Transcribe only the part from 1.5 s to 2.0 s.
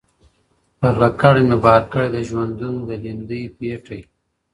بار